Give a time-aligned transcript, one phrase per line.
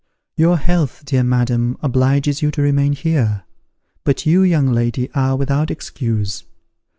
[0.35, 3.43] Your health, dear madam, obliges you to remain here;
[4.03, 6.43] but you, young lady, are without excuse.